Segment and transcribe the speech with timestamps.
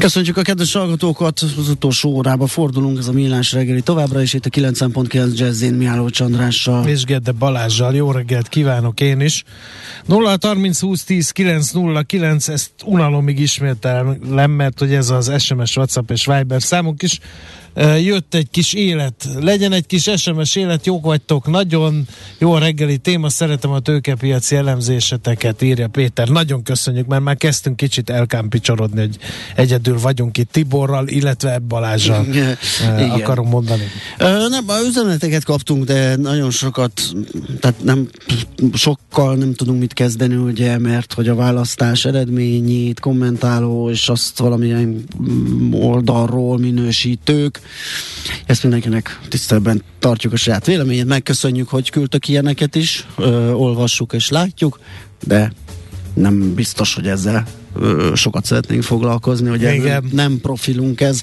[0.00, 4.46] Köszönjük a kedves hallgatókat, az utolsó órába fordulunk, ez a Millás reggeli továbbra is itt
[4.46, 6.86] a 9.9 Jazzin Miálló Csandrással.
[6.86, 9.44] És Gedde Balázsjal, jó reggelt kívánok én is.
[10.06, 15.76] 0 30 20 10 9 0 9, ezt unalomig ismételem, mert hogy ez az SMS,
[15.76, 17.18] WhatsApp és Viber számunk is
[17.98, 22.06] jött egy kis élet, legyen egy kis SMS élet, jók vagytok, nagyon
[22.38, 26.28] jó a reggeli téma, szeretem a tőkepiaci elemzéseteket, írja Péter.
[26.28, 29.18] Nagyon köszönjük, mert már kezdtünk kicsit elkámpicsorodni, hogy
[29.54, 32.56] egyedül vagyunk itt Tiborral, illetve Balázsral Igen.
[33.10, 33.82] akarom mondani.
[34.18, 37.02] Nem, a üzeneteket kaptunk, de nagyon sokat,
[37.60, 38.08] tehát nem
[38.74, 45.04] sokkal nem tudunk mit kezdeni, ugye, mert hogy a választás eredményét kommentáló, és azt valamilyen
[45.72, 47.59] oldalról minősítők,
[48.46, 54.28] ezt mindenkinek tisztelben tartjuk a saját véleményét, megköszönjük, hogy küldtök ilyeneket is, ö, olvassuk és
[54.28, 54.80] látjuk,
[55.26, 55.52] de
[56.14, 60.08] nem biztos, hogy ezzel ö, sokat szeretnénk foglalkozni, hogy Igen.
[60.12, 61.22] nem profilunk ez.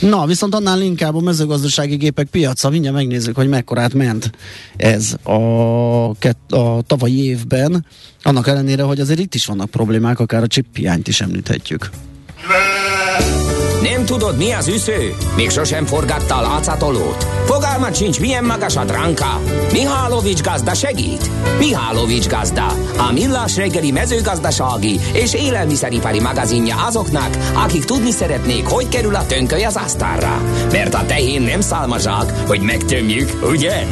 [0.00, 4.30] Na, viszont annál inkább a mezőgazdasági gépek piaca, mindjárt megnézzük, hogy mekkorát ment
[4.76, 6.08] ez a,
[6.48, 7.86] a tavalyi évben,
[8.22, 11.90] annak ellenére, hogy azért itt is vannak problémák, akár a chip hiányt is említhetjük.
[13.90, 15.14] Nem tudod, mi az üsző?
[15.36, 17.24] Még sosem forgatta a látszatolót?
[17.44, 19.40] Fogalmat sincs, milyen magas a dránka?
[19.72, 21.30] Mihálovics gazda segít?
[21.58, 22.66] Mihálovics gazda,
[23.08, 29.64] a millás reggeli mezőgazdasági és élelmiszeripari magazinja azoknak, akik tudni szeretnék, hogy kerül a tönköly
[29.64, 30.42] az asztalra.
[30.72, 33.86] Mert a tehén nem szálmazsák, hogy megtömjük, ugye?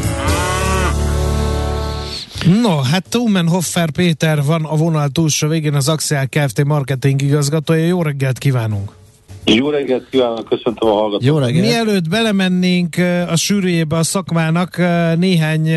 [2.63, 6.65] No, hát Tumenhoffer Péter van a vonal túlsó végén az Axial Kft.
[6.65, 7.87] marketing igazgatója.
[7.87, 9.02] Jó reggelt kívánunk!
[9.45, 11.25] Jó reggelt kívánok, köszöntöm a hallgatókat.
[11.25, 11.67] Jó reggelt!
[11.67, 12.97] Mielőtt belemennénk
[13.29, 14.77] a sűrűjébe a szakmának,
[15.17, 15.69] néhány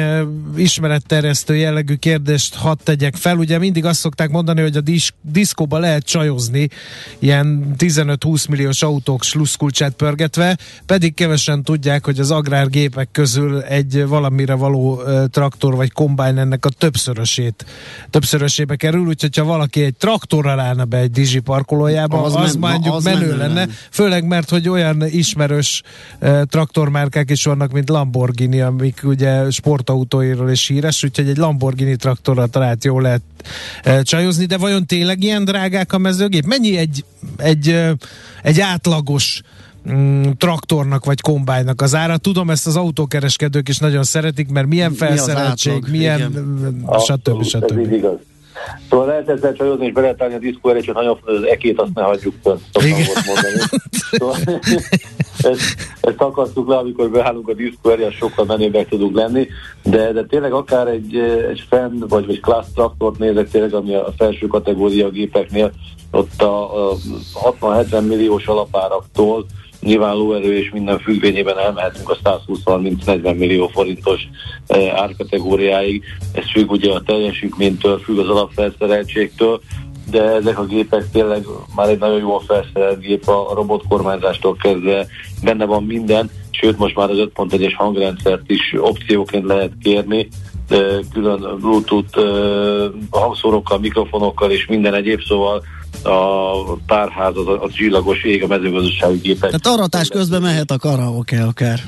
[0.55, 3.37] ismeretterjesztő jellegű kérdést hadd tegyek fel.
[3.37, 6.67] Ugye mindig azt szokták mondani, hogy a disz- diszkóba lehet csajozni,
[7.19, 14.53] ilyen 15-20 milliós autók sluszkulcsát pörgetve, pedig kevesen tudják, hogy az agrárgépek közül egy valamire
[14.53, 15.01] való
[15.31, 17.65] traktor vagy kombájn ennek a többszörösét,
[18.09, 22.55] többszörösébe kerül, úgyhogy ha valaki egy traktorral állna be egy dizsi parkolójába, az, Az az
[22.55, 23.73] men- mondjuk az menő lenne, lenne.
[23.91, 25.81] főleg mert, hogy olyan ismerős
[26.21, 32.47] uh, traktormárkák is vannak, mint Lamborghini, amik ugye sportautóiról is híres, úgyhogy egy Lamborghini traktorral
[32.47, 33.21] talált jól lehet
[33.85, 36.45] uh, csajozni, de vajon tényleg ilyen drágák a mezőgép?
[36.45, 37.03] Mennyi egy,
[37.37, 37.89] egy, uh,
[38.43, 39.41] egy átlagos
[39.91, 42.17] mm, traktornak vagy kombájnak az ára.
[42.17, 45.89] Tudom, ezt az autókereskedők is nagyon szeretik, mert milyen Mi felszereltség, átlag?
[45.89, 46.85] milyen Igen.
[46.99, 47.27] stb.
[47.27, 47.93] Ez így stb.
[47.93, 48.17] igaz.
[48.89, 52.01] Szóval lehet ezzel csajozni és beletállni a diszkó elé, csak nagyon az ekét azt ne
[52.01, 53.61] hagyjuk fönt, szoktam mondani.
[54.11, 54.35] Szóval,
[55.51, 59.47] ezt, ezt akasztuk le, amikor beállunk a diszkó az sokkal menőbbek tudunk lenni,
[59.83, 61.15] de, de tényleg akár egy,
[61.49, 65.71] egy fenn vagy, vagy class traktort nézek tényleg, ami a felső kategória gépeknél,
[66.11, 66.95] ott a, a
[67.59, 69.45] 60-70 milliós alapáraktól
[69.85, 74.21] nyilván lóerő és minden függvényében elmehetünk a 120-30-40 millió forintos
[74.67, 76.03] eh, árkategóriáig.
[76.31, 79.61] Ez függ ugye a teljesítménytől, függ az alapfelszereltségtől,
[80.11, 85.07] de ezek a gépek tényleg már egy nagyon jól felszerelt gép a robotkormányzástól kezdve,
[85.43, 90.27] benne van minden, sőt most már az 5.1-es hangrendszert is opcióként lehet kérni,
[90.67, 92.23] de külön Bluetooth eh,
[93.09, 95.63] hangszórókkal, mikrofonokkal és minden egyéb, szóval
[96.03, 99.51] a párház az, az csillagos ég a mezőgazdasági gépek.
[99.51, 101.79] Tehát aratás közben mehet a karaoke akár.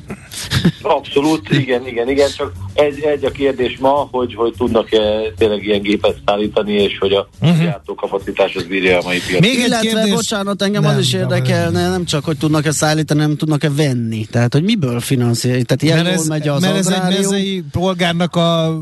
[0.81, 4.99] Abszolút, igen, igen, igen, csak egy, egy a kérdés ma, hogy, hogy tudnak-e
[5.37, 7.63] tényleg ilyen gépet szállítani, és hogy a uh-huh.
[7.63, 9.39] gyártókapacitás az bírja a mai piacot.
[9.39, 12.71] Még egy Illetve, kérdés- bocsánat, engem Nem, az is nem, érdekelne, nem csak, hogy tudnak-e
[12.71, 14.25] szállítani, nem tudnak-e venni.
[14.25, 15.63] Tehát, hogy miből finanszírálni.
[15.63, 18.81] Tehát ilyen mert ez, megy az mert ez egy mezei polgárnak a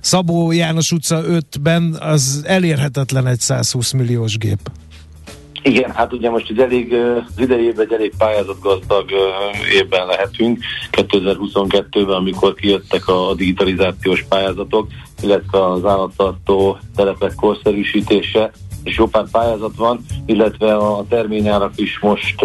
[0.00, 4.58] Szabó János utca 5-ben az elérhetetlen egy 120 milliós gép.
[5.66, 9.10] Igen, hát ugye most egy elég, az idei évben egy elég pályázatgazdag
[9.72, 10.58] évben lehetünk,
[10.92, 14.86] 2022-ben, amikor kijöttek a digitalizációs pályázatok,
[15.22, 18.50] illetve az állattartó telepek korszerűsítése,
[18.82, 22.44] és jó pár pályázat van, illetve a terményárak is most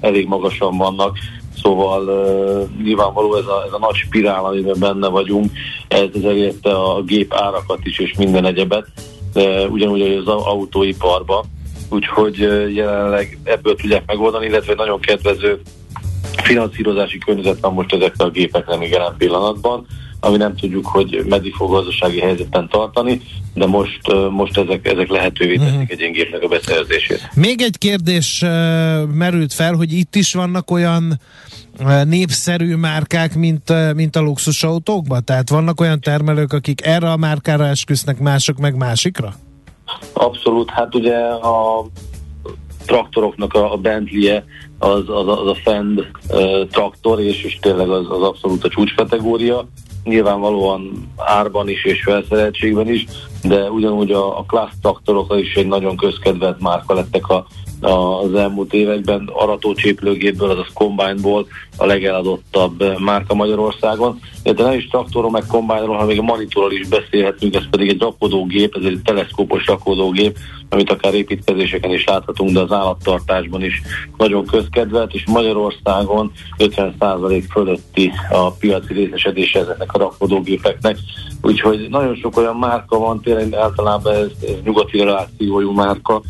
[0.00, 1.18] elég magasan vannak,
[1.62, 5.50] Szóval uh, nyilvánvaló ez a, ez a nagy spirál, amiben benne vagyunk,
[5.88, 8.86] ez, ez elérte a gép árakat is és minden egyebet,
[9.34, 11.44] uh, ugyanúgy az autóiparba,
[11.90, 12.38] úgyhogy
[12.74, 15.60] jelenleg ebből tudják megoldani, illetve nagyon kedvező
[16.42, 19.86] finanszírozási környezet van most ezekre a gépekre még jelen pillanatban,
[20.20, 23.20] ami nem tudjuk, hogy meddig fog gazdasági helyzetben tartani,
[23.54, 24.00] de most,
[24.30, 25.86] most ezek, ezek lehetővé teszik uh-huh.
[25.88, 27.30] egy ilyen gépnek a beszerzését.
[27.34, 28.44] Még egy kérdés
[29.12, 31.20] merült fel, hogy itt is vannak olyan
[32.04, 35.24] népszerű márkák, mint, mint a luxusautókban?
[35.24, 39.34] Tehát vannak olyan termelők, akik erre a márkára esküsznek, mások meg másikra?
[40.12, 41.86] Abszolút, hát ugye a
[42.86, 44.44] traktoroknak a, Bentley-e
[44.78, 45.98] az, az, az a Fend
[46.28, 49.66] uh, traktor, és, és tényleg az, az abszolút a csúcskategória.
[50.04, 53.06] Nyilvánvalóan árban is és felszereltségben is,
[53.42, 57.46] de ugyanúgy a, a Class traktorok is egy nagyon közkedvelt márka lettek a,
[57.80, 59.30] az elmúlt években.
[59.32, 61.46] Aratócséplőgépből, azaz kombányból
[61.76, 64.18] a legeladottabb márka Magyarországon.
[64.42, 68.00] De nem is traktorról, meg kombányról, hanem még a monitorról is beszélhetünk, ez pedig egy
[68.00, 70.36] rakodógép, ez egy teleszkópos rakodógép,
[70.68, 73.82] amit akár építkezéseken is láthatunk, de az állattartásban is
[74.16, 80.96] nagyon közkedvelt, és Magyarországon 50% fölötti a piaci részesedése ezeknek a rakodógépeknek.
[81.42, 86.22] Úgyhogy nagyon sok olyan márka van, tényleg általában ez, ez nyugati relációjú márka,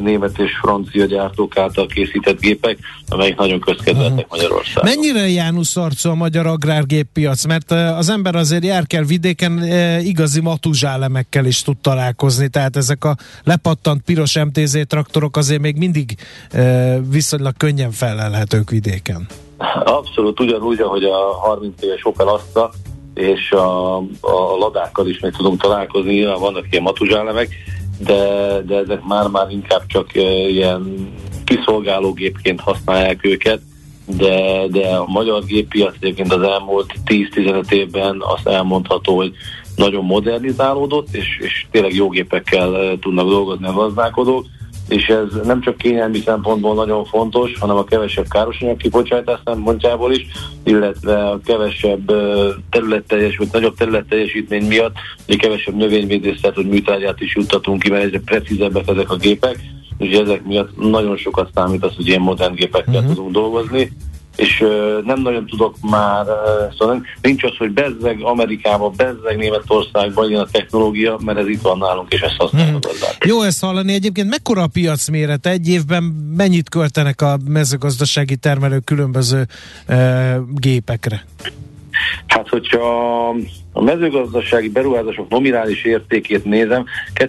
[0.00, 2.78] német és francia gyártók által készített gépek,
[3.08, 4.30] amelyek nagyon közkedveltek uh-huh.
[4.30, 4.90] Magyarországon.
[4.94, 7.44] Mennyire János arcú a magyar agrárgéppiac?
[7.44, 9.64] Mert az ember azért jár kell vidéken,
[10.02, 16.14] igazi matuzsálemekkel is tud találkozni, tehát ezek a lepattant piros MTZ traktorok azért még mindig
[17.10, 19.26] viszonylag könnyen felelhetők vidéken.
[19.84, 22.70] Abszolút, ugyanúgy, ahogy a 30 éves Opel Astra
[23.14, 27.48] és a, a ladákkal is meg tudunk találkozni, vannak ilyen matuzsálemek,
[27.98, 30.14] de, de ezek már-már inkább csak
[30.48, 31.10] ilyen
[31.44, 33.60] kiszolgálógépként használják őket,
[34.16, 39.32] de, de a magyar géppiac egyébként az elmúlt 10-15 évben azt elmondható, hogy
[39.76, 44.46] nagyon modernizálódott, és, és tényleg jó gépekkel tudnak dolgozni a gazdálkodók
[44.88, 50.26] és ez nem csak kényelmi szempontból nagyon fontos, hanem a kevesebb károsanyag kibocsátás szempontjából is,
[50.64, 52.12] illetve a kevesebb
[52.70, 54.94] területteljes, vagy nagyobb területteljesítmény miatt,
[55.26, 59.58] hogy kevesebb növényvédészet, hogy műtárgyát is juttatunk ki, mert egyre precízebbek ezek a gépek,
[59.98, 63.14] és ezek miatt nagyon sokat számít az, hogy ilyen modern gépekkel uh-huh.
[63.14, 63.92] tudunk dolgozni
[64.38, 64.64] és
[65.04, 66.26] nem nagyon tudok már,
[66.78, 71.78] szóval nincs az, hogy bezzeg Amerikába, bezzeg Németországban ilyen a technológia, mert ez itt van
[71.78, 73.08] nálunk, és ezt használjuk hmm.
[73.26, 73.92] Jó ezt hallani.
[73.92, 75.46] Egyébként mekkora a piac méret?
[75.46, 76.02] Egy évben
[76.36, 79.46] mennyit költenek a mezőgazdasági termelők különböző
[79.88, 81.24] uh, gépekre?
[82.26, 83.28] Hát, hogyha
[83.72, 86.84] a mezőgazdasági beruházások nominális értékét nézem,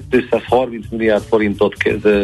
[0.10, 1.76] 230 milliárd forintot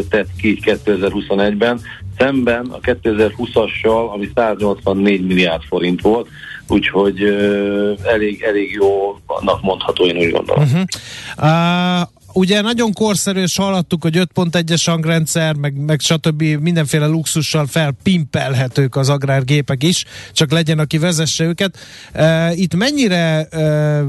[0.09, 1.79] tett ki 2021-ben,
[2.17, 6.27] szemben a 2020-assal, ami 184 milliárd forint volt,
[6.67, 7.23] úgyhogy
[8.03, 10.63] elég, elég jó annak mondható, én úgy gondolom.
[10.63, 10.81] Uh-huh.
[11.37, 16.41] Uh, ugye nagyon korszerű, és hallottuk, hogy 5.1-es hangrendszer, meg, meg stb.
[16.41, 21.77] mindenféle luxussal felpimpelhetők az agrárgépek is, csak legyen, aki vezesse őket.
[22.13, 24.01] Uh, itt mennyire uh,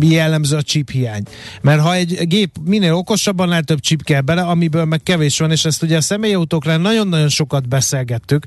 [0.00, 1.22] jellemző a chip hiány?
[1.60, 5.50] Mert ha egy gép minél okosabban lehet több chip kell bele, amiből meg kevés van,
[5.50, 8.44] és ezt ugye a személyautóknál nagyon-nagyon sokat beszélgettük,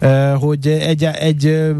[0.00, 1.72] uh, hogy egy, egy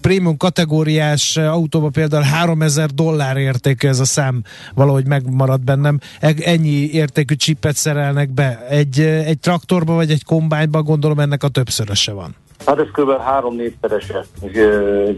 [0.00, 4.42] prémium kategóriás autóba például 3000 dollár értékű ez a szám
[4.74, 5.98] valahogy megmarad bennem.
[6.40, 8.66] Ennyi értékű csipet szerelnek be.
[8.68, 12.34] Egy, egy traktorba vagy egy kombányba gondolom ennek a többszöröse van.
[12.66, 13.20] Hát ez kb.
[13.20, 14.56] három-négyszerese egy,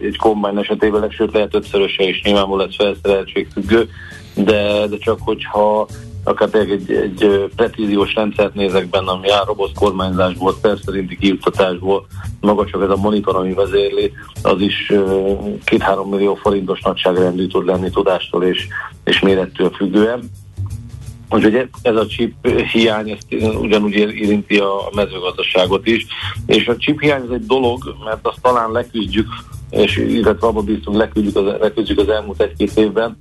[0.02, 3.88] egy kombány esetében, sőt lehet ötszöröse is, nyilvánvalóan ez felszereltség függő,
[4.34, 5.88] de, de csak hogyha
[6.24, 12.06] akár egy, egy precíziós rendszert nézek benne, ami áll robot kormányzásból, szerinti kijuttatásból,
[12.40, 14.12] maga csak ez a monitor, ami vezérli,
[14.42, 14.92] az is
[15.64, 18.66] két-három millió forintos nagyságrendű tud lenni tudástól és,
[19.04, 20.30] és mérettől függően.
[21.30, 23.26] Úgyhogy ez a chip hiány ezt
[23.60, 26.06] ugyanúgy érinti a mezőgazdaságot is,
[26.46, 29.28] és a chip hiány ez egy dolog, mert azt talán leküzdjük,
[29.72, 33.18] és illetve abban biztos leküzdjük az, leküzdjük az elmúlt egy-két évben,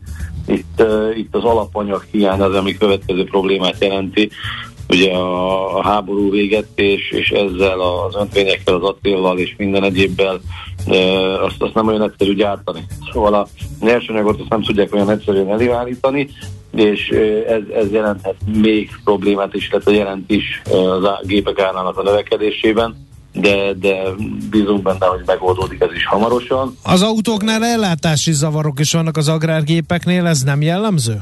[0.47, 4.29] itt, uh, itt az alapanyag hiány az, ami következő problémát jelenti.
[4.89, 10.39] Ugye a, a háború véget, és, és ezzel az öntvényekkel, az acéllal és minden egyébbel
[10.87, 12.85] uh, azt, azt nem olyan egyszerű gyártani.
[13.13, 13.47] Szóval a
[13.79, 16.29] nyersanyagot azt nem tudják olyan egyszerűen előállítani,
[16.75, 17.09] és
[17.47, 23.73] ez, ez jelenthet még problémát is, illetve jelent is az gépek árának a növekedésében de,
[23.73, 24.03] de
[24.49, 26.77] bízunk benne, hogy megoldódik ez is hamarosan.
[26.83, 31.21] Az autóknál ellátási zavarok is vannak az agrárgépeknél, ez nem jellemző?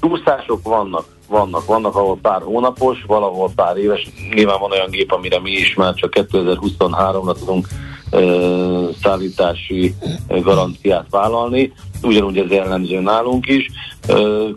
[0.00, 1.04] Túlszások vannak.
[1.28, 1.64] vannak.
[1.64, 4.10] Vannak, ahol pár hónapos, valahol pár éves.
[4.34, 7.68] Nyilván van olyan gép, amire mi is már csak 2023-ra tudunk
[8.10, 9.94] ö, szállítási
[10.28, 11.72] garanciát vállalni.
[12.02, 13.66] Ugyanúgy ez jellemző nálunk is.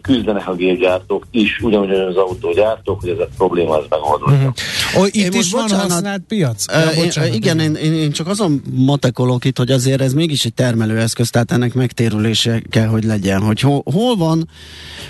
[0.02, 4.40] Küzdenek a gépgyártók is, ugyanúgy az autógyártók, hogy ez a probléma ez megoldódjon.
[4.40, 5.02] Mm-hmm.
[5.02, 6.66] Oh, itt én is van bocsánat, használt piac?
[6.72, 10.54] Ja, én, igen, én, én, én csak azon matekolok itt, hogy azért ez mégis egy
[10.54, 13.42] termelőeszköz, tehát ennek megtérülése kell, hogy legyen.
[13.42, 14.50] Hogy hol, hol van,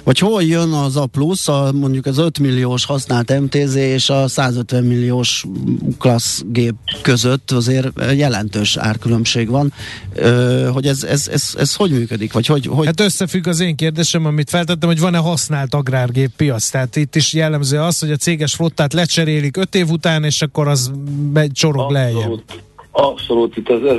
[0.04, 4.28] vagy hol jön az a plusz, a, mondjuk az 5 milliós használt MTZ és a
[4.28, 5.46] 150 milliós
[6.00, 9.74] klassz gép között azért jelentős árkülönbség van.
[10.14, 12.23] Ö, hogy ez, ez, ez, ez hogy működik?
[12.32, 12.86] Vagy hogy, hogy...
[12.86, 16.70] Hát összefügg az én kérdésem, amit feltettem, hogy van-e használt agrárgép piac.
[16.70, 20.68] Tehát itt is jellemző az, hogy a céges flottát lecserélik 5 év után, és akkor
[20.68, 20.92] az
[21.52, 22.44] csorog lejjebb.
[22.96, 23.98] Abszolút, itt ez, ez,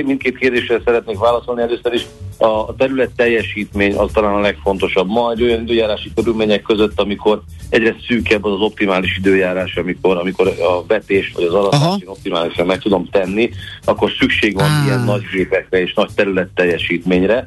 [0.06, 1.62] mindkét kérdésre szeretnék válaszolni.
[1.62, 2.06] Először is
[2.38, 5.08] a terület teljesítmény az talán a legfontosabb.
[5.08, 10.46] Ma egy olyan időjárási körülmények között, amikor egyre szűkebb az az optimális időjárás, amikor, amikor
[10.46, 13.50] a vetés vagy az aratás optimálisan meg tudom tenni,
[13.84, 14.86] akkor szükség van ah.
[14.86, 17.46] ilyen nagy gépekre és nagy terület teljesítményre,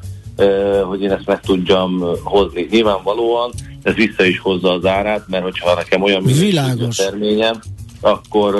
[0.84, 2.68] hogy én ezt meg tudjam hozni.
[2.70, 3.52] Nyilvánvalóan
[3.84, 7.60] ez vissza is hozza az árát, mert hogyha nekem olyan minőségű terményem,
[8.02, 8.56] akkor,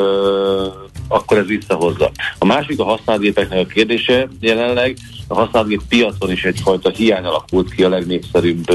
[1.12, 2.12] akkor ez visszahozza.
[2.38, 7.84] A másik a használgépeknek a kérdése jelenleg, a használgép piacon is egyfajta hiány alakult ki
[7.84, 8.66] a legnépszerűbb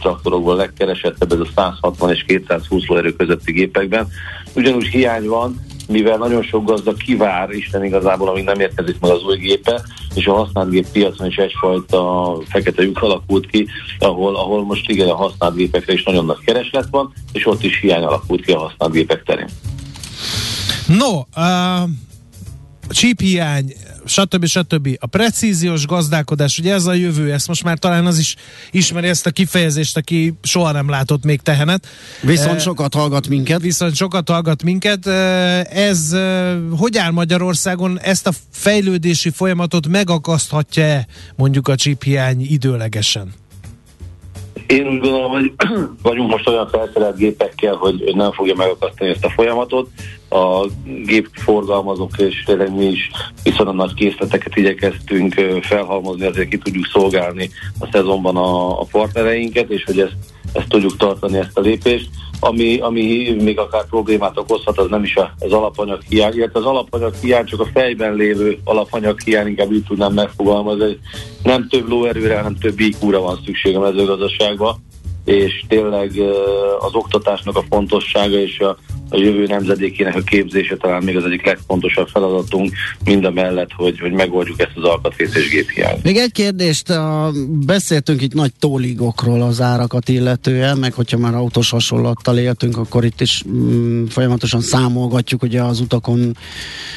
[0.00, 4.08] traktorokból, legkeresettebb ez a 160 és 220 lóerő közötti gépekben.
[4.54, 9.24] Ugyanúgy hiány van, mivel nagyon sok gazda kivár Isten igazából, amíg nem érkezik meg az
[9.24, 9.82] új gépe,
[10.14, 13.66] és a használt gép piacon is egyfajta fekete lyuk alakult ki,
[13.98, 17.80] ahol, ahol most igen a használt gépekre is nagyon nagy kereslet van, és ott is
[17.80, 19.48] hiány alakult ki a használt gépek terén.
[20.86, 21.90] No, uh,
[22.88, 23.72] csíphiány,
[24.04, 24.46] stb.
[24.46, 24.88] stb.
[25.00, 28.36] A precíziós gazdálkodás, ugye ez a jövő, ezt most már talán az is
[28.70, 31.86] ismeri ezt a kifejezést, aki soha nem látott még tehenet.
[32.22, 33.60] Viszont sokat hallgat minket.
[33.60, 35.06] Viszont sokat hallgat minket.
[35.66, 36.16] Ez
[36.78, 38.00] hogy áll Magyarországon?
[38.00, 43.32] Ezt a fejlődési folyamatot megakaszthatja-e mondjuk a csíphiány időlegesen?
[44.66, 45.52] Én úgy gondolom, hogy
[46.02, 49.88] vagyunk most olyan felszerelt gépekkel, hogy nem fogja megakasztani ezt a folyamatot.
[50.34, 50.66] A
[51.04, 53.10] gépforgalmazók és tényleg mi is
[53.42, 59.84] viszonylag nagy készleteket igyekeztünk felhalmozni, azért ki tudjuk szolgálni a szezonban a, a partnereinket, és
[59.84, 60.16] hogy ezt,
[60.52, 62.08] ezt tudjuk tartani, ezt a lépést.
[62.40, 67.14] Ami, ami még akár problémát okozhat, az nem is az alapanyag hiány, illetve az alapanyag
[67.14, 70.98] hiány csak a fejben lévő alapanyag hiány, inkább így tudnám megfogalmazni,
[71.42, 74.82] nem több lóerőre, hanem több iq van szükség a mezőgazdaságban,
[75.24, 76.12] és tényleg
[76.78, 78.76] az oktatásnak a fontossága és a
[79.14, 82.72] a jövő nemzedékének a képzése talán még az egyik legfontosabb feladatunk,
[83.04, 86.02] mind a mellett, hogy, hogy megoldjuk ezt az alkatrész és géphiányt.
[86.02, 87.32] Még egy kérdést, a,
[87.66, 93.20] beszéltünk itt nagy tóligokról az árakat illetően, meg hogyha már autós hasonlattal éltünk, akkor itt
[93.20, 96.36] is mm, folyamatosan számolgatjuk ugye az utakon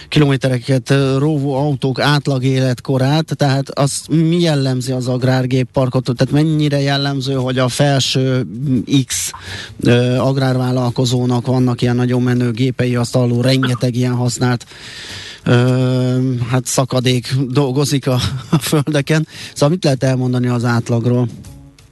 [0.10, 7.58] kilométereket róvó autók átlag életkorát, tehát az mi jellemzi az agrárgépparkot, tehát mennyire jellemző, hogy
[7.58, 8.17] a felső
[9.06, 9.32] X
[9.84, 14.66] ö, agrárvállalkozónak vannak ilyen nagyon menő gépei, azt alul rengeteg ilyen használt
[15.46, 15.54] ö,
[16.50, 18.18] hát szakadék dolgozik a,
[18.50, 19.28] a földeken.
[19.54, 21.28] Szóval mit lehet elmondani az átlagról?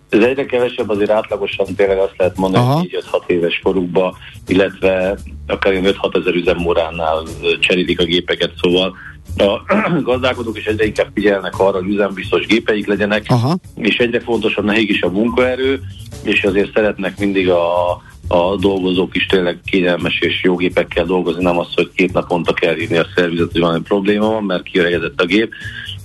[0.10, 2.80] Ez egyre kevesebb, azért átlagosan tényleg azt lehet mondani, Aha.
[2.80, 4.18] hogy 5-6 éves korukba,
[4.48, 5.18] illetve
[5.48, 7.24] akár 5-6 ezer üzemmóránál
[7.60, 8.96] cserélik a gépeket, szóval
[9.38, 9.62] a
[10.10, 13.58] gazdálkodók is egyre inkább figyelnek arra, hogy üzembiztos gépeik legyenek, Aha.
[13.76, 15.82] és egyre fontosabb nekik is a munkaerő,
[16.24, 21.60] és azért szeretnek mindig a a dolgozók is tényleg kényelmes és jó gépekkel dolgozni, nem
[21.60, 25.26] az, hogy két naponta kell írni a szervizet, hogy valami probléma van, mert kiöregedett a
[25.26, 25.54] gép.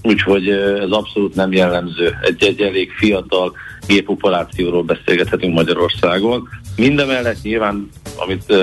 [0.03, 2.15] Úgyhogy ez abszolút nem jellemző.
[2.23, 3.53] Egy, egy elég fiatal
[3.87, 6.49] gépoperációról beszélgethetünk Magyarországon.
[6.77, 7.89] Mindemellett nyilván,
[8.21, 8.55] amit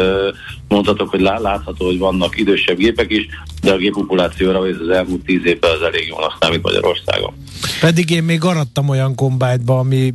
[0.67, 3.27] mondhatok, hogy látható, hogy vannak idősebb gépek is,
[3.61, 7.33] de a gépopulációra ez az elmúlt tíz évben az elég jól számít Magyarországon.
[7.79, 10.13] Pedig én még arattam olyan kombájtba, ami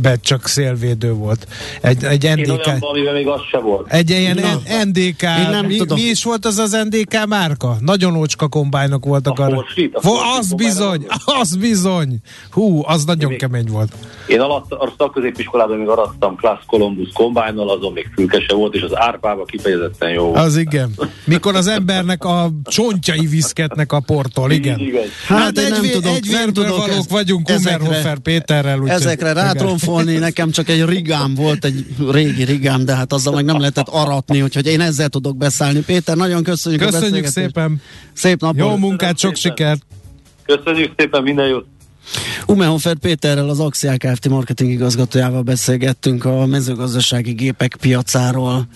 [0.00, 1.46] be csak szélvédő volt.
[1.80, 2.66] Egy, egy NDK...
[2.66, 3.92] Én olyanban, még az se volt.
[3.92, 4.84] Egy ilyen Na.
[4.84, 5.98] NDK, nem mi, tudom.
[5.98, 7.76] mi is volt az az NDK márka?
[7.80, 9.54] Nagyon ócska kombájnok voltak a arra.
[9.54, 11.06] Forsit, a az bizony,
[11.40, 12.18] az bizony.
[12.50, 13.92] Hú, az nagyon én kemény volt.
[14.26, 18.96] Én alatt, a szakközépiskolában még arattam Class Columbus kombájnal, azon még fülkese volt, és az
[18.96, 20.36] árpába kifejezetten jó volt.
[20.36, 20.94] Az igen.
[21.24, 24.80] Mikor az embernek a csontjai viszketnek a portól, igen.
[25.26, 28.80] Hát, hát egy, nem tudom, egy nem tudok valók ezt, vagyunk Kummerhofer Péterrel.
[28.80, 33.44] Úgy ezekre rátromfolni, nekem csak egy rigám volt, egy régi rigám, de hát azzal meg
[33.44, 35.80] nem lehetett aratni, úgyhogy én ezzel tudok beszállni.
[35.80, 37.80] Péter, nagyon köszönjük Köszönjük szépen.
[38.12, 38.58] Szép napot.
[38.58, 39.82] Jó munkát, sok sikert.
[40.46, 41.64] Köszönjük szépen, minden jót.
[42.46, 44.28] Umehofer Péterrel, az Axiál Kft.
[44.28, 48.66] marketing igazgatójával beszélgettünk a mezőgazdasági gépek piacáról.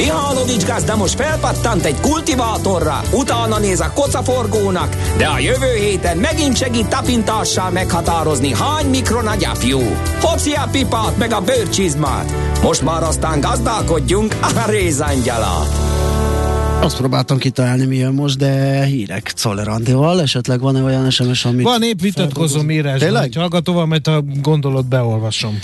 [0.00, 6.56] Mihálovics gazda most felpattant egy kultivátorra, utána néz a kocaforgónak, de a jövő héten megint
[6.56, 9.80] segít tapintással meghatározni, hány mikron a gyapjú.
[10.20, 12.32] Hopszi a pipát meg a bőrcsizmát.
[12.62, 15.68] Most már aztán gazdálkodjunk a rézangyalát.
[16.82, 19.68] Azt próbáltam kitalálni, mi jön most, de hírek Czoller
[20.22, 21.62] Esetleg van-e olyan SMS, amit...
[21.62, 23.00] Van épp vitatkozom írás.
[23.00, 23.32] Tényleg?
[23.34, 25.58] Hallgatóval, mert a gondolat beolvasom.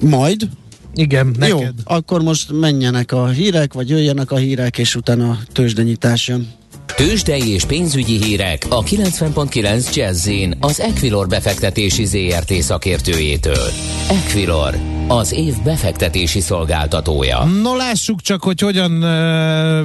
[0.00, 0.48] Majd?
[0.94, 1.58] Igen, neked.
[1.58, 6.48] Jó, akkor most menjenek a hírek, vagy jöjjenek a hírek, és utána tőzsdenyítás jön.
[6.96, 10.28] Tőzsdei és pénzügyi hírek a 90.9 jazz
[10.60, 13.68] az Equilor befektetési ZRT szakértőjétől.
[14.08, 14.74] Equilor,
[15.08, 17.44] az év befektetési szolgáltatója.
[17.44, 19.00] No lássuk csak, hogy hogyan,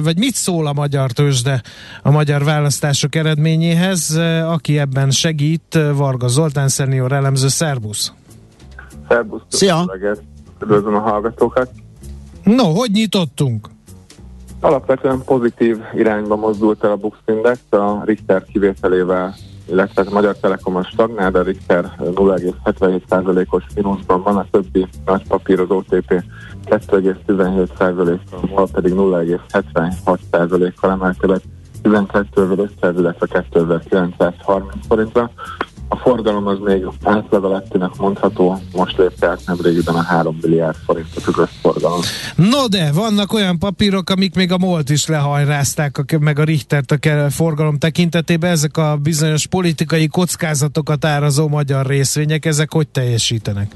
[0.02, 1.62] vagy mit szól a magyar tőzsde
[2.02, 4.16] a magyar választások eredményéhez.
[4.46, 8.12] Aki ebben segít, Varga Zoltán, szenior elemző, szervusz!
[9.08, 9.42] Szervusz!
[9.48, 9.84] Szia!
[10.62, 11.70] Üdvözlöm a hallgatókat!
[12.44, 13.68] No, hogy nyitottunk?
[14.60, 19.34] Alapvetően pozitív irányba mozdult el a Bux Index, a Richter kivételével,
[19.68, 25.26] illetve a Magyar Telekom a stagnál, de a Richter 0,77%-os mínuszban van, a többi nagy
[25.26, 26.22] papír az OTP
[26.64, 31.44] 2,17%-kal, MOL pedig 0,76%-kal emelkedett
[31.82, 35.30] 12.500, illetve 2930 forintra.
[35.88, 40.76] A forgalom az még átlag alattinak mondható, most lépte át nem régiben a 3 milliárd
[40.84, 42.00] forintot forgalom.
[42.36, 47.30] No de, vannak olyan papírok, amik még a MOLT is lehajrázták, meg a Richtert a
[47.30, 53.72] forgalom tekintetében, ezek a bizonyos politikai kockázatokat árazó magyar részvények, ezek hogy teljesítenek?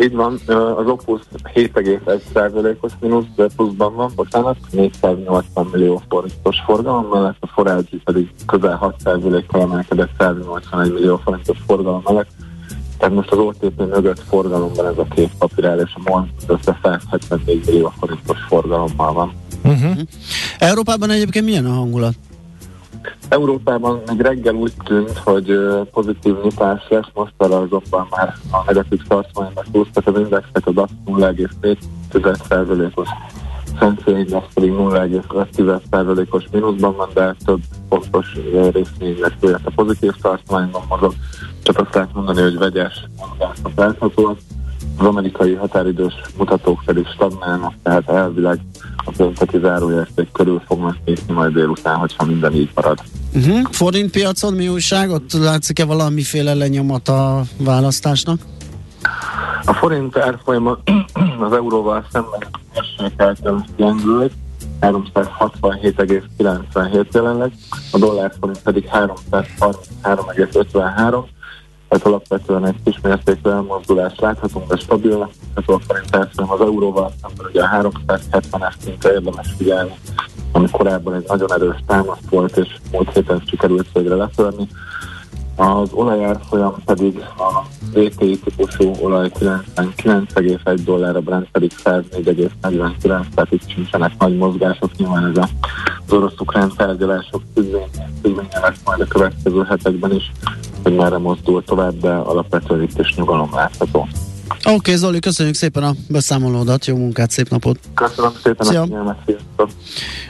[0.00, 0.40] Így van,
[0.76, 1.20] az Opus
[1.54, 3.24] 7,1%-os mínusz
[3.56, 10.92] pluszban van, bocsánat, 480 millió forintos forgalom mellett, a Forelgi pedig közel 6%-kal emelkedett 181
[10.92, 12.30] millió forintos forgalom mellett.
[12.98, 17.62] Tehát most az OTP mögött forgalomban ez a két papírál, és a MOL össze 174
[17.66, 19.32] millió forintos forgalommal van.
[19.64, 19.98] Uh-huh.
[20.58, 22.14] Európában egyébként milyen a hangulat?
[23.28, 25.58] Európában még reggel úgy tűnt, hogy
[25.92, 30.92] pozitív nyitás lesz, most arra azonban már a negatív tartománynak húztak az indexek, az azt
[31.06, 33.08] 0,4%-os
[34.06, 41.14] Index pedig 0,5%-os mínuszban van, de több pontos részvénynek a pozitív tartományban mozog.
[41.62, 44.38] Csak azt lehet mondani, hogy vegyes mozgások láthatóak.
[45.00, 48.58] Az amerikai határidős mutatók pedig stagnálnak, tehát elvileg
[48.96, 52.98] a pénteki záróérték körül fognak nézni majd délután, hogyha minden így marad.
[53.34, 53.60] Uh-huh.
[53.70, 55.10] Forint piacon mi újság?
[55.10, 58.40] Ott látszik-e valamiféle lenyomat a választásnak?
[59.64, 60.78] A forint árfolyama
[61.46, 62.40] az euróval szemben
[62.74, 64.32] mérsékelten gyengült,
[64.80, 67.52] 367,97 jelenleg,
[67.92, 71.24] a dollár forint pedig 333,53,
[71.90, 77.62] tehát alapvetően egy kis mértékű elmozdulást láthatunk, de stabil, a forint az euróval szemben ugye
[77.62, 79.94] a 370-es szintre érdemes figyelni,
[80.52, 84.68] ami korábban egy nagyon erős támaszt volt, és múlt héten sikerült végre letörni.
[85.56, 93.68] Az olajárfolyam pedig a VTI típusú olaj 99,1 dollár, a Brent pedig 104,49, tehát itt
[93.68, 95.44] sincsenek nagy mozgások, nyilván ez
[96.06, 100.32] az orosz-ukrán tárgyalások függvénye lesz majd a következő hetekben is,
[100.82, 104.08] hogy merre mozdul tovább, de alapvetően itt is nyugalom látható.
[104.64, 107.78] Oké, okay, Zoli, köszönjük szépen a beszámolódat, jó munkát, szép napot!
[107.94, 108.80] Köszönöm szépen Szia.
[108.80, 109.16] a figyelmet,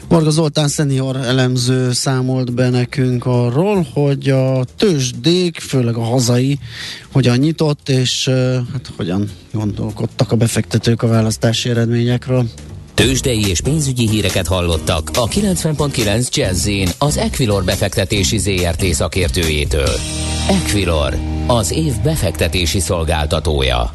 [0.08, 6.58] Marga Zoltán szenior elemző számolt be nekünk arról, hogy a tőzsdék, főleg a hazai,
[7.12, 8.28] hogyan nyitott, és
[8.72, 12.44] hát hogyan gondolkodtak a befektetők a választási eredményekről.
[13.00, 19.94] Tőzsdei és pénzügyi híreket hallottak a 90.9 jazz az Equilor befektetési ZRT szakértőjétől.
[20.48, 23.94] Equilor, az év befektetési szolgáltatója.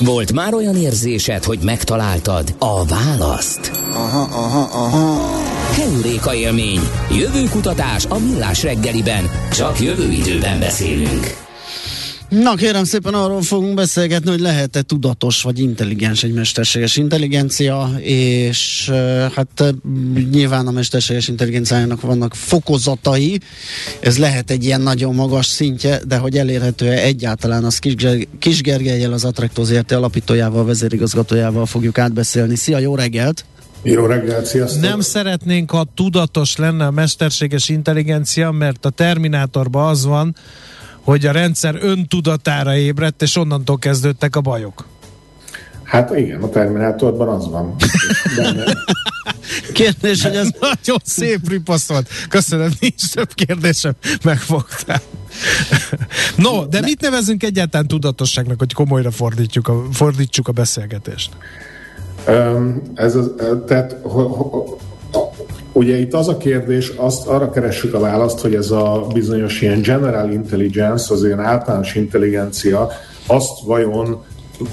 [0.00, 3.70] Volt már olyan érzésed, hogy megtaláltad a választ?
[3.92, 5.42] Aha, aha, aha.
[5.72, 6.80] Heuréka élmény.
[7.10, 9.30] Jövő kutatás a millás reggeliben.
[9.52, 11.43] Csak jövő időben beszélünk.
[12.28, 18.92] Na kérem szépen arról fogunk beszélgetni, hogy lehet-e tudatos vagy intelligens egy mesterséges intelligencia, és
[19.34, 19.74] hát
[20.30, 23.40] nyilván a mesterséges intelligenciának vannak fokozatai,
[24.00, 27.78] ez lehet egy ilyen nagyon magas szintje, de hogy elérhető-e egyáltalán, az
[28.38, 32.56] Kis, Gergelyel, az Attraktor ZRT alapítójával, vezérigazgatójával fogjuk átbeszélni.
[32.56, 33.44] Szia, jó reggelt!
[33.82, 34.82] Jó reggelt, sziasztok!
[34.82, 40.36] Nem szeretnénk, ha tudatos lenne a mesterséges intelligencia, mert a Terminátorban az van,
[41.04, 44.86] hogy a rendszer öntudatára ébredt, és onnantól kezdődtek a bajok.
[45.82, 47.76] Hát igen, a Terminátorban az van.
[48.36, 48.64] Benne,
[49.72, 50.48] kérdés, hogy ez...
[50.60, 52.08] Nagyon szép ripaszolt.
[52.28, 53.92] Köszönöm, nincs több kérdésem.
[54.24, 55.00] Megfogtál.
[56.36, 61.30] No, de mit nevezünk egyáltalán tudatosságnak, hogy komolyra fordítjuk a, fordítsuk a beszélgetést?
[62.94, 63.30] Ez az,
[63.66, 64.76] tehát ho, ho,
[65.76, 69.82] Ugye itt az a kérdés, azt arra keressük a választ, hogy ez a bizonyos ilyen
[69.82, 72.88] general intelligence, az ilyen általános intelligencia,
[73.26, 74.24] azt vajon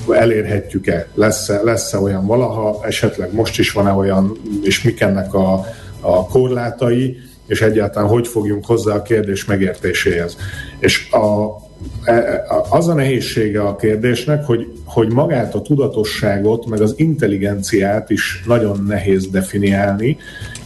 [0.09, 1.07] elérhetjük-e?
[1.13, 5.65] Lesz-e, lesz-e olyan valaha, esetleg most is van-e olyan, és mik ennek a,
[5.99, 7.17] a korlátai,
[7.51, 10.37] és egyáltalán hogy fogjunk hozzá a kérdés megértéséhez.
[10.79, 11.55] És a,
[12.03, 18.09] e, e, az a nehézsége a kérdésnek, hogy, hogy magát a tudatosságot, meg az intelligenciát
[18.09, 20.17] is nagyon nehéz definiálni,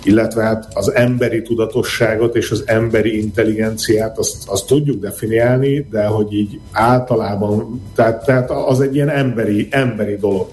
[0.04, 6.34] illetve hát az emberi tudatosságot és az emberi intelligenciát azt, azt tudjuk definiálni, de hogy
[6.34, 10.48] így általában, tehát, tehát az egy ilyen emberi, emberi dolog.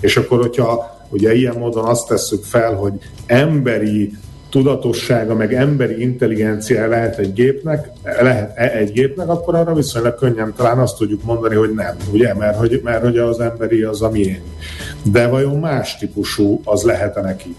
[0.00, 2.92] És akkor, hogyha ugye ilyen módon azt tesszük fel, hogy
[3.26, 4.12] emberi
[4.52, 10.52] tudatossága, meg emberi intelligencia lehet egy gépnek, lehet -e egy gépnek, akkor arra viszonylag könnyen
[10.56, 12.34] talán azt tudjuk mondani, hogy nem, ugye?
[12.34, 14.42] Mert hogy, mert hogy az emberi az a miénk.
[15.02, 17.56] De vajon más típusú az lehet-e neki?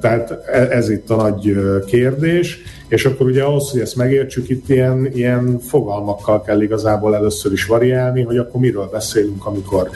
[0.00, 4.68] Tehát e, ez itt a nagy kérdés, és akkor ugye ahhoz, hogy ezt megértsük, itt
[4.68, 9.90] ilyen, ilyen fogalmakkal kell igazából először is variálni, hogy akkor miről beszélünk, amikor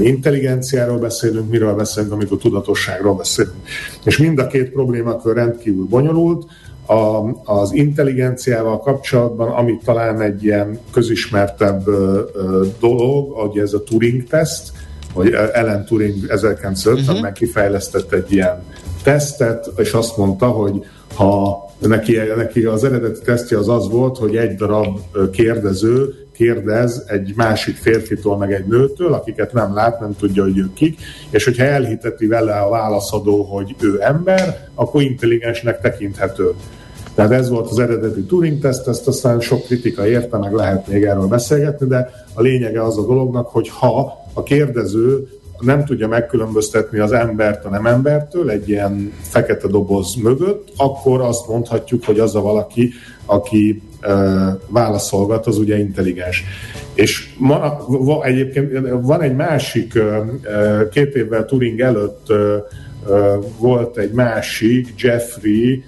[0.00, 3.56] intelligenciáról beszélünk, miről beszélünk, amikor tudatosságról beszélünk.
[4.04, 6.44] És mind a két problémakör rendkívül bonyolult,
[6.86, 13.82] a, az intelligenciával kapcsolatban, ami talán egy ilyen közismertebb ö, ö, dolog, hogy ez a
[13.82, 14.72] Turing-teszt,
[15.12, 17.22] hogy Ellen Turing 1950 uh-huh.
[17.22, 18.62] meg kifejlesztett egy ilyen
[19.02, 24.36] tesztet, és azt mondta, hogy ha neki, neki az eredeti tesztje az az volt, hogy
[24.36, 24.98] egy darab
[25.32, 30.72] kérdező kérdez egy másik férfitól, meg egy nőtől, akiket nem lát, nem tudja, hogy ők
[30.72, 30.98] kik,
[31.30, 36.54] és hogyha elhiteti vele a válaszadó, hogy ő ember, akkor intelligensnek tekinthető.
[37.14, 41.26] Tehát ez volt az eredeti Turing-teszt, ezt aztán sok kritika érte, meg lehet még erről
[41.26, 45.28] beszélgetni, de a lényege az a dolognak, hogy ha a kérdező
[45.60, 51.48] nem tudja megkülönböztetni az embert a nem embertől egy ilyen fekete doboz mögött, akkor azt
[51.48, 52.90] mondhatjuk, hogy az a valaki,
[53.26, 54.12] aki uh,
[54.68, 56.44] válaszolgat, az ugye intelligens.
[56.94, 62.26] És ma, va, egyébként van egy másik, uh, két évvel Turing előtt
[63.58, 65.84] volt egy másik, Jeffrey,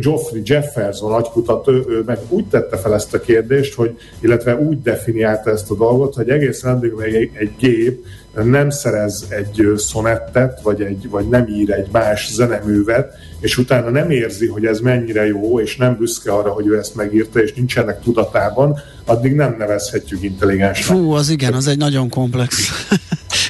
[0.00, 5.50] Geoffrey Jefferson agykutató, ő meg úgy tette fel ezt a kérdést, hogy, illetve úgy definiálta
[5.50, 8.04] ezt a dolgot, hogy egészen addig egy, egy gép
[8.44, 14.10] nem szerez egy szonettet, vagy, egy, vagy nem ír egy más zeneművet, és utána nem
[14.10, 18.00] érzi, hogy ez mennyire jó, és nem büszke arra, hogy ő ezt megírta, és nincsenek
[18.00, 20.96] tudatában, addig nem nevezhetjük intelligensnek.
[20.96, 22.70] Fú, az igen, az egy nagyon komplex.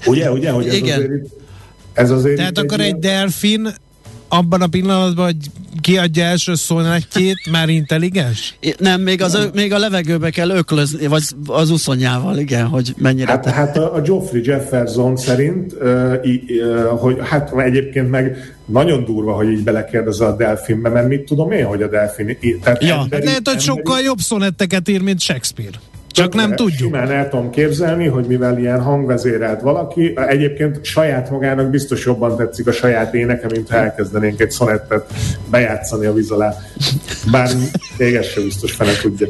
[0.06, 0.98] ugye, ugye, hogy ez igen.
[0.98, 1.38] azért
[1.92, 3.68] ez azért Tehát akkor egy, egy delfin
[4.32, 5.36] abban a pillanatban, hogy
[5.80, 8.56] kiadja első szónátjét, már intelligens?
[8.78, 13.30] Nem, még, az, még a levegőbe kell öklözni, vagy az uszonyával, igen, hogy mennyire...
[13.30, 13.50] Hát, te...
[13.50, 19.48] hát a, a Geoffrey Jefferson szerint, uh, uh, hogy hát egyébként meg nagyon durva, hogy
[19.48, 22.38] így belekérdezel a delfinbe, mert mit tudom én, hogy a delfin...
[22.62, 23.60] Tehát ja, emberi, hát lehet, hogy emberi...
[23.60, 25.78] sokkal jobb szonetteket ír, mint Shakespeare.
[26.10, 26.94] Csak nem tudjuk.
[26.94, 32.66] Simán el tudom képzelni, hogy mivel ilyen hangvezérelt valaki, egyébként saját magának biztos jobban tetszik
[32.66, 35.12] a saját éneke, mint ha elkezdenénk egy szonettet
[35.50, 36.54] bejátszani a víz alá.
[37.30, 37.50] Bár
[37.98, 39.26] még ez sem biztos fele tudja.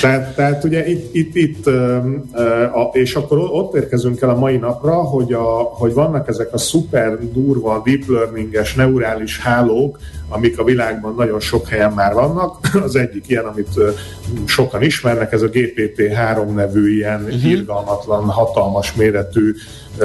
[0.00, 1.70] Tehát, tehát ugye itt, itt, itt
[2.92, 7.18] és akkor ott érkezünk el a mai napra, hogy, a, hogy vannak ezek a szuper
[7.32, 12.68] durva deep learninges neurális hálók, amik a világban nagyon sok helyen már vannak.
[12.84, 13.80] Az egyik ilyen, amit
[14.44, 16.19] sokan ismernek, ez a GPT-3
[16.54, 17.44] nevű ilyen uh-huh.
[17.44, 19.54] irgalmatlan, hatalmas méretű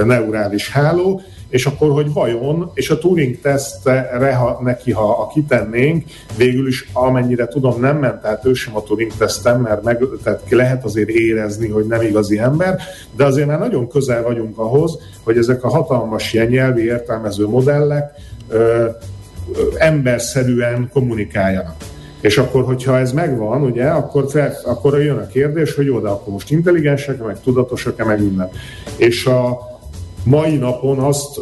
[0.05, 6.05] neurális háló, és akkor, hogy vajon, és a Turing tesztre ha, neki, ha a kitennénk,
[6.37, 10.41] végül is amennyire tudom, nem ment át ő sem a Turing tesztem, mert meg, tehát
[10.49, 12.79] lehet azért érezni, hogy nem igazi ember,
[13.15, 18.11] de azért már nagyon közel vagyunk ahhoz, hogy ezek a hatalmas ilyen nyelvi értelmező modellek
[18.49, 18.89] ö,
[19.77, 21.75] emberszerűen kommunikáljanak.
[22.25, 26.07] És akkor, hogyha ez megvan, ugye, akkor, fel, akkor jön a kérdés, hogy jó, de
[26.07, 28.49] akkor most intelligensek, meg tudatosak-e, meg minden.
[28.97, 29.59] És a
[30.23, 31.37] mai napon azt,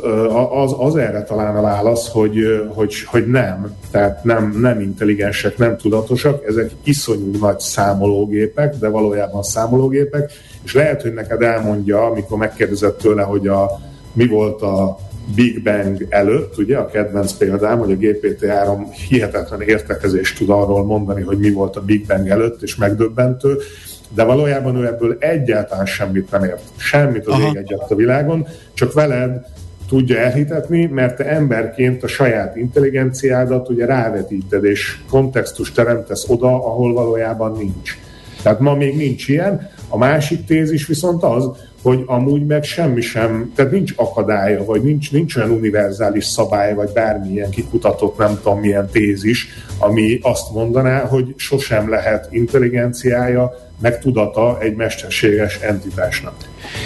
[0.51, 2.37] az, az erre talán a válasz, hogy,
[2.73, 3.75] hogy, hogy nem.
[3.91, 10.31] Tehát nem, nem intelligensek, nem tudatosak, ezek iszonyú nagy számológépek, de valójában számológépek,
[10.63, 13.79] és lehet, hogy neked elmondja, amikor megkérdezett tőle, hogy a,
[14.13, 14.97] mi volt a
[15.35, 21.21] Big Bang előtt, ugye a kedvenc példám, hogy a GPT-3 hihetetlen értekezést tud arról mondani,
[21.21, 23.57] hogy mi volt a Big Bang előtt, és megdöbbentő,
[24.15, 26.61] de valójában ő ebből egyáltalán semmit nem ért.
[26.77, 29.45] Semmit az ég egyet a világon, csak veled
[29.87, 36.93] tudja elhitetni, mert te emberként a saját intelligenciádat ugye rávetíted, és kontextus teremtesz oda, ahol
[36.93, 37.97] valójában nincs.
[38.43, 39.69] Tehát ma még nincs ilyen.
[39.93, 41.49] A másik tézis viszont az,
[41.81, 46.89] hogy amúgy meg semmi sem, tehát nincs akadálya, vagy nincs, nincs olyan univerzális szabály, vagy
[46.93, 53.51] bármilyen kikutatott, nem tudom milyen tézis, ami azt mondaná, hogy sosem lehet intelligenciája,
[53.81, 56.35] meg tudata egy mesterséges entitásnak.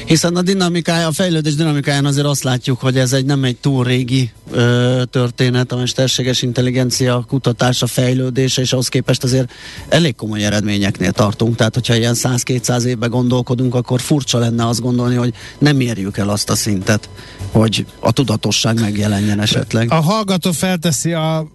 [0.05, 3.83] Hiszen a dinamikája, a fejlődés dinamikáján azért azt látjuk, hogy ez egy nem egy túl
[3.83, 9.51] régi ö, történet, a mesterséges intelligencia kutatása, fejlődése, és ahhoz képest azért
[9.89, 11.55] elég komoly eredményeknél tartunk.
[11.55, 16.29] Tehát, hogyha ilyen 100-200 évben gondolkodunk, akkor furcsa lenne azt gondolni, hogy nem érjük el
[16.29, 17.09] azt a szintet,
[17.51, 19.91] hogy a tudatosság megjelenjen esetleg.
[19.91, 21.47] A hallgató felteszi a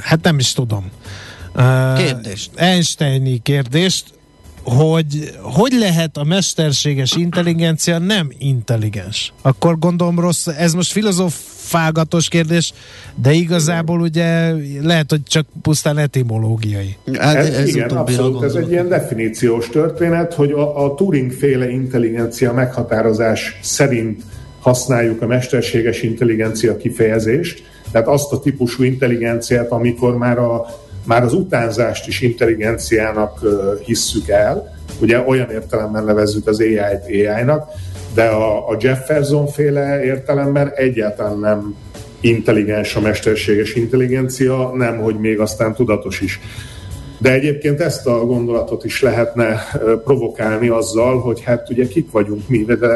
[0.00, 0.90] hát nem is tudom.
[1.96, 2.50] Kérdést.
[2.54, 4.04] Uh, Einsteini kérdést,
[4.64, 9.32] hogy hogy lehet a mesterséges intelligencia nem intelligens?
[9.42, 12.72] Akkor gondolom rossz, ez most filozofálgatós kérdés,
[13.14, 16.96] de igazából ugye lehet, hogy csak pusztán etimológiai.
[17.18, 22.52] Hát, ez, ez igen, abszolút, ez egy ilyen definíciós történet, hogy a, a Turing-féle intelligencia
[22.52, 24.22] meghatározás szerint
[24.60, 30.66] használjuk a mesterséges intelligencia kifejezést, tehát azt a típusú intelligenciát, amikor már a
[31.04, 33.40] már az utánzást is intelligenciának
[33.84, 37.68] hisszük el, ugye olyan értelemben nevezzük az AI-t AI-nak,
[38.14, 41.74] de a, a Jefferson féle értelemben egyáltalán nem
[42.20, 46.40] intelligens a mesterséges intelligencia, nem, hogy még aztán tudatos is.
[47.18, 49.60] De egyébként ezt a gondolatot is lehetne
[50.04, 52.86] provokálni azzal, hogy hát ugye kik vagyunk mi, de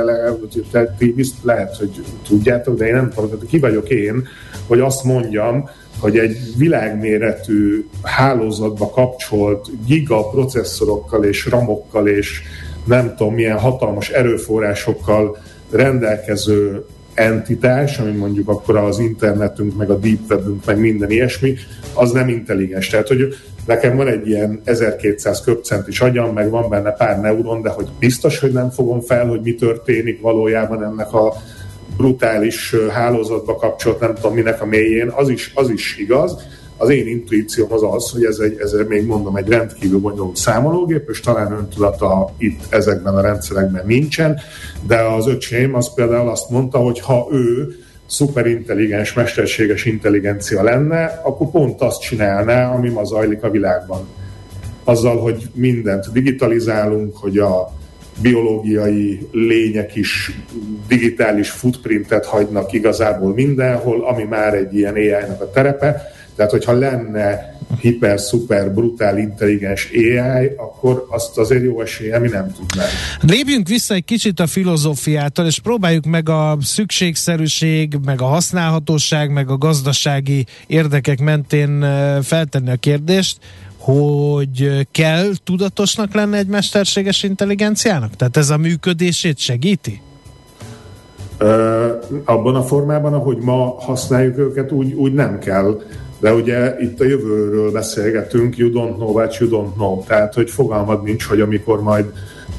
[1.42, 4.29] lehet, hogy tudjátok, de én nem tudom, ki vagyok én,
[4.66, 12.43] hogy azt mondjam, hogy egy világméretű hálózatba kapcsolt giga processzorokkal és ramokkal és
[12.85, 15.37] nem tudom milyen hatalmas erőforrásokkal
[15.71, 16.85] rendelkező
[17.15, 21.55] entitás, ami mondjuk akkor az internetünk, meg a deep webünk, meg minden ilyesmi,
[21.95, 22.89] az nem intelligens.
[22.89, 23.35] Tehát, hogy
[23.67, 28.39] nekem van egy ilyen 1200 köpcentis agyam, meg van benne pár neuron, de hogy biztos,
[28.39, 31.35] hogy nem fogom fel, hogy mi történik valójában ennek a
[31.99, 36.37] brutális hálózatba kapcsolt, nem tudom minek a mélyén, az is, az is igaz.
[36.77, 41.09] Az én intuícióm az az, hogy ez, egy, ez még mondom egy rendkívül bonyolult számológép,
[41.09, 44.41] és talán öntudata itt ezekben a rendszerekben nincsen,
[44.87, 51.51] de az öcsém az például azt mondta, hogy ha ő szuperintelligens, mesterséges intelligencia lenne, akkor
[51.51, 54.09] pont azt csinálná, ami ma zajlik a világban.
[54.85, 57.78] Azzal, hogy mindent digitalizálunk, hogy a
[58.23, 60.33] biológiai lények is
[60.89, 66.17] digitális footprintet hagynak igazából mindenhol, ami már egy ilyen AI-nak a terepe.
[66.37, 72.53] Tehát, hogyha lenne hiper, szuper, brutál, intelligens AI, akkor azt azért jó esélye mi nem
[72.53, 72.91] tudnánk.
[73.21, 79.51] Lépjünk vissza egy kicsit a filozófiától, és próbáljuk meg a szükségszerűség, meg a használhatóság, meg
[79.51, 81.87] a gazdasági érdekek mentén
[82.23, 83.37] feltenni a kérdést,
[83.92, 88.16] hogy kell tudatosnak lenni egy mesterséges intelligenciának?
[88.16, 90.01] Tehát ez a működését segíti?
[91.38, 91.92] Ö,
[92.24, 95.83] abban a formában, ahogy ma használjuk őket, úgy, úgy nem kell.
[96.20, 100.05] De ugye itt a jövőről beszélgetünk, you don't know what you don't know.
[100.07, 102.05] Tehát, hogy fogalmad nincs, hogy amikor majd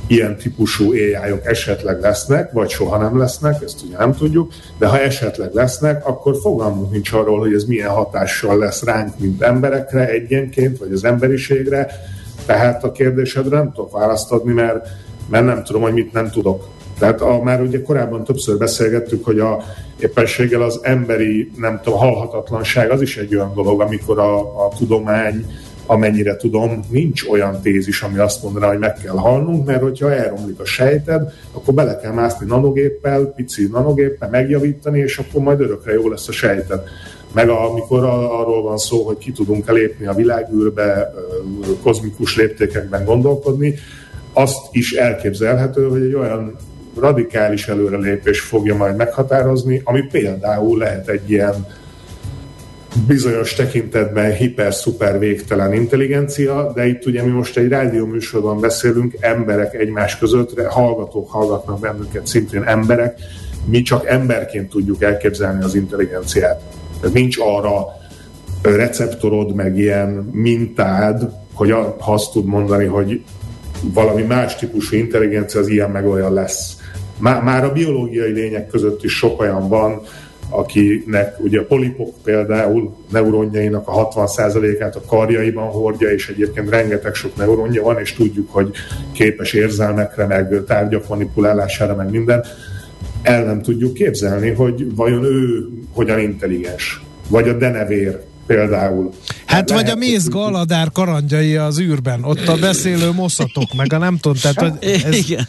[0.10, 4.88] ilyen típusú ai -ok esetleg lesznek, vagy soha nem lesznek, ezt ugye nem tudjuk, de
[4.88, 10.08] ha esetleg lesznek, akkor fogalmunk nincs arról, hogy ez milyen hatással lesz ránk, mint emberekre
[10.10, 11.88] egyenként, vagy az emberiségre.
[12.45, 14.88] Tehát a kérdésedre nem tudok választ adni, mert,
[15.30, 16.67] mert nem tudom, hogy mit nem tudok.
[17.00, 19.63] Tehát a, már ugye korábban többször beszélgettük, hogy a
[20.00, 25.45] éppenséggel az emberi, nem tudom, halhatatlanság az is egy olyan dolog, amikor a, a tudomány
[25.89, 30.60] amennyire tudom, nincs olyan tézis, ami azt mondaná, hogy meg kell halnunk, mert hogyha elromlik
[30.60, 36.10] a sejted, akkor bele kell mászni nanogéppel, pici nanogéppel, megjavítani, és akkor majd örökre jó
[36.10, 36.82] lesz a sejted.
[37.34, 41.13] Meg amikor arról van szó, hogy ki tudunk elépni a világűrbe,
[41.82, 43.73] kozmikus léptékekben gondolkodni,
[44.34, 46.56] azt is elképzelhető, hogy egy olyan
[46.99, 51.65] radikális előrelépés fogja majd meghatározni, ami például lehet egy ilyen
[53.08, 60.17] bizonyos tekintetben hiper-szuper végtelen intelligencia, de itt ugye mi most egy rádióműsorban beszélünk, emberek egymás
[60.17, 63.19] között, hallgatók hallgatnak bennünket, szintén emberek,
[63.65, 66.62] mi csak emberként tudjuk elképzelni az intelligenciát.
[66.99, 67.86] Tehát nincs arra
[68.62, 73.21] receptorod, meg ilyen mintád, hogy ha azt tud mondani, hogy
[73.82, 76.78] valami más típusú intelligencia az ilyen meg olyan lesz.
[77.17, 80.02] Már a biológiai lények között is sok olyan van,
[80.49, 87.35] akinek ugye a polipok például neuronjainak a 60%-át a karjaiban hordja, és egyébként rengeteg sok
[87.35, 88.71] neuronja van, és tudjuk, hogy
[89.12, 92.45] képes érzelmekre, meg tárgyak manipulálására, meg minden.
[93.21, 97.01] el nem tudjuk képzelni, hogy vajon ő hogyan intelligens.
[97.29, 99.09] Vagy a denevér például.
[99.45, 103.97] Hát Lehet, vagy a méz galadár kalandjai az űrben, ott a beszélő moszatok, meg a
[103.97, 105.15] nem tudom, tehát hogy ez...
[105.29, 105.47] Igen.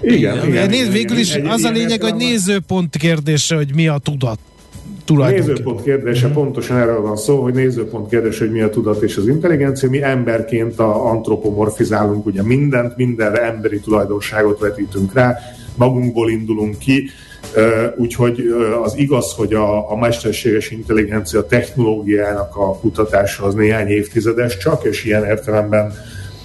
[0.00, 3.88] Igen, igen, igen, Nézd, végül is igen, az a lényeg, hogy nézőpont kérdése, hogy mi
[3.88, 4.38] a tudat.
[5.06, 9.28] Nézőpont kérdése, pontosan erről van szó, hogy nézőpont kérdése, hogy mi a tudat és az
[9.28, 9.90] intelligencia.
[9.90, 15.38] Mi emberként a antropomorfizálunk ugye mindent, mindenre emberi tulajdonságot vetítünk rá,
[15.76, 17.10] magunkból indulunk ki,
[17.96, 18.40] Úgyhogy
[18.82, 25.04] az igaz, hogy a, a mesterséges intelligencia technológiának a kutatása az néhány évtizedes csak, és
[25.04, 25.92] ilyen értelemben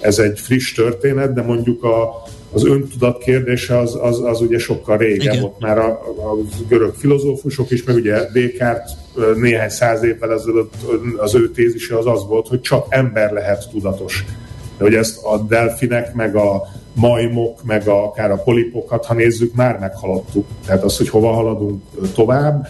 [0.00, 4.96] ez egy friss történet, de mondjuk a, az öntudat kérdése az, az, az ugye sokkal
[4.96, 5.44] régen, Igen.
[5.44, 6.36] ott már a, a
[6.68, 8.90] görög filozófusok is, meg ugye Descartes
[9.36, 10.74] néhány száz évvel ezelőtt
[11.16, 14.24] az ő tézise az az volt, hogy csak ember lehet tudatos.
[14.78, 16.62] De hogy ezt a delfinek, meg a
[17.00, 20.46] majmok, meg a, akár a polipokat, ha nézzük, már meghaladtuk.
[20.66, 21.82] Tehát az, hogy hova haladunk
[22.14, 22.66] tovább,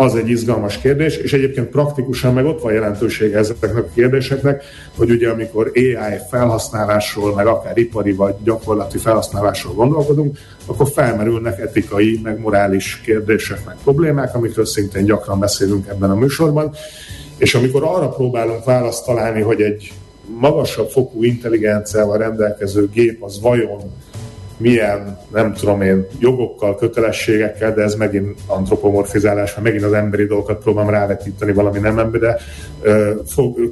[0.00, 4.64] az egy izgalmas kérdés, és egyébként praktikusan meg ott van jelentősége ezeknek a kérdéseknek,
[4.96, 12.20] hogy ugye amikor AI felhasználásról, meg akár ipari vagy gyakorlati felhasználásról gondolkodunk, akkor felmerülnek etikai,
[12.22, 16.74] meg morális kérdések, meg problémák, amikről szintén gyakran beszélünk ebben a műsorban,
[17.36, 19.92] és amikor arra próbálunk választ találni, hogy egy
[20.38, 23.80] magasabb fokú intelligenciával rendelkező gép az vajon
[24.60, 30.62] milyen, nem tudom én, jogokkal, kötelességekkel, de ez megint antropomorfizálás, mert megint az emberi dolgokat
[30.62, 32.38] próbálom rávetíteni valami nem ember, de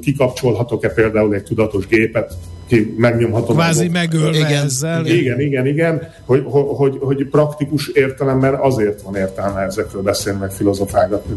[0.01, 2.33] kikapcsolhatok-e például egy tudatos gépet,
[2.69, 3.55] ki megnyomhatom.
[3.55, 5.05] Kvázi megölve igen, ezzel.
[5.05, 6.43] Igen, igen, igen, igen hogy,
[6.75, 11.35] hogy, hogy praktikus értelemben azért van értelme ezekről beszélni, meg filozofálgatni.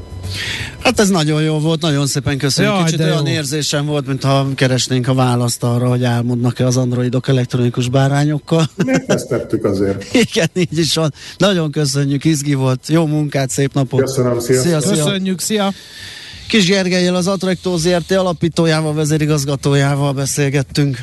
[0.78, 2.74] Hát ez nagyon jó volt, nagyon szépen köszönjük.
[2.74, 3.32] Jaj, Kicsit olyan jó.
[3.32, 8.64] érzésem volt, mintha keresnénk a választ arra, hogy álmodnak-e az androidok elektronikus bárányokkal.
[8.86, 10.14] Megtesztettük azért.
[10.14, 11.12] igen, így is van.
[11.36, 12.80] Nagyon köszönjük, izgi volt.
[12.88, 14.00] Jó munkát, szép napot.
[14.00, 14.60] Köszönöm, szia.
[14.60, 15.04] szia, szia.
[15.04, 15.72] Köszönjük, szia.
[16.48, 20.98] Kis Gergelyel az Attracto ZRT alapítójával, vezérigazgatójával beszélgettünk.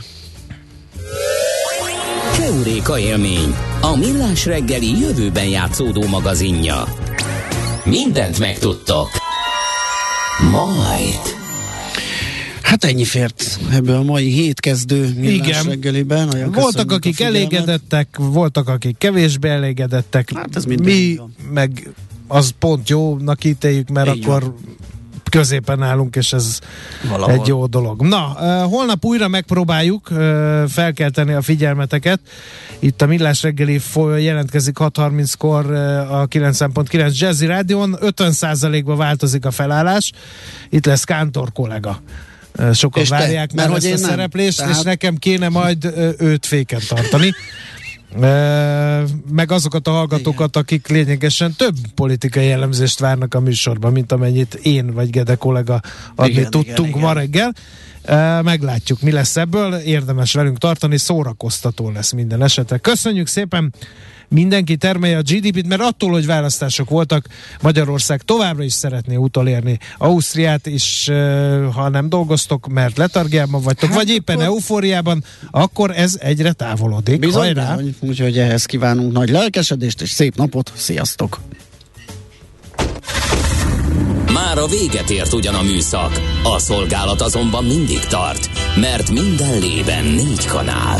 [2.38, 6.84] Keuréka élmény, a millás reggeli jövőben játszódó magazinja.
[7.86, 9.10] Mindent megtudtok.
[10.52, 11.38] Majd.
[12.62, 15.64] Hát ennyi fért ebből a mai hétkezdő millás Igen.
[15.64, 16.52] reggeliben.
[16.52, 20.32] Voltak, akik elégedettek, voltak, akik kevésbé elégedettek.
[20.34, 21.20] Hát ez Mi
[21.54, 21.90] meg
[22.28, 24.56] az pont jónak ítéljük, mert Így akkor van
[25.30, 26.60] középen állunk, és ez
[27.10, 27.34] Valahol.
[27.34, 28.02] egy jó dolog.
[28.02, 28.20] Na,
[28.70, 30.08] holnap újra megpróbáljuk
[30.68, 32.20] felkelteni a figyelmeteket.
[32.80, 33.82] Itt a Millás reggeli
[34.18, 37.98] jelentkezik 6.30-kor uh, a 9.9 Jazzy Rádion.
[38.02, 40.12] 50%-ba változik a felállás.
[40.70, 42.02] Itt lesz Kántor kollega
[42.74, 44.76] sokan és várják te, már mert ezt a szereplést, Tehát...
[44.76, 47.32] és nekem kéne majd őt féken tartani
[49.32, 50.62] meg azokat a hallgatókat, Igen.
[50.62, 55.82] akik lényegesen több politikai jellemzést várnak a műsorban, mint amennyit én vagy Gede kollega
[56.16, 57.54] adni igen, tudtunk igen, ma reggel.
[58.44, 59.74] Meglátjuk, mi lesz ebből.
[59.74, 62.78] Érdemes velünk tartani, szórakoztató lesz minden esetre.
[62.78, 63.74] Köszönjük szépen!
[64.30, 67.28] Mindenki termelje a GDP-t, mert attól, hogy választások voltak,
[67.62, 71.12] Magyarország továbbra is szeretné utolérni Ausztriát, és
[71.74, 74.48] ha nem dolgoztok, mert letargiában vagytok, hát vagy éppen akkor...
[74.48, 77.20] eufóriában, akkor ez egyre távolodik.
[77.20, 77.78] Bizony, Hajrá!
[78.00, 81.40] Úgyhogy ehhez kívánunk nagy lelkesedést, és szép napot, sziasztok!
[84.34, 90.06] Már a véget ért ugyan a műszak, a szolgálat azonban mindig tart, mert minden lében
[90.06, 91.00] négy kanál.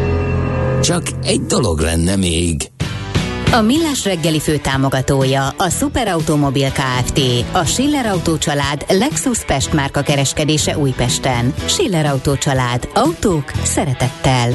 [0.91, 2.71] Csak egy dolog lenne még.
[3.51, 7.19] A Millás reggeli fő támogatója a Superautomobil KFT,
[7.51, 11.53] a Schiller Auto család Lexus Pest márka kereskedése Újpesten.
[11.65, 12.89] Schiller Auto család.
[12.93, 14.49] Autók szeretettel.